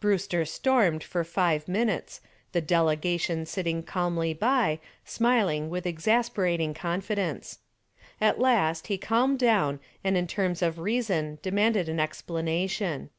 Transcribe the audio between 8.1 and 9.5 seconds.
At last he calmed